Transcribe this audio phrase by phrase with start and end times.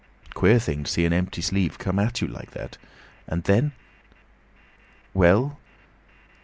[0.33, 2.75] Queer thing to see an empty sleeve come at you like that!
[3.27, 3.71] And then—"
[5.13, 5.59] "Well?"